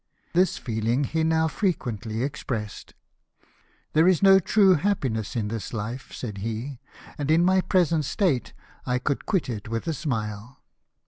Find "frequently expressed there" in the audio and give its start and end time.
1.47-4.07